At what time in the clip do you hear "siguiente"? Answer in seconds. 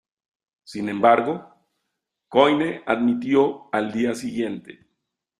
4.15-4.87